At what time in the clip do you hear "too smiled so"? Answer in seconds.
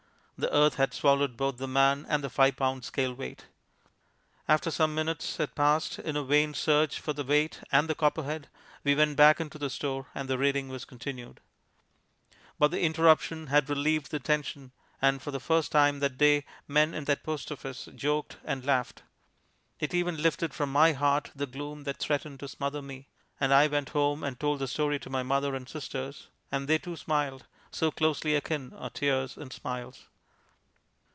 26.79-27.91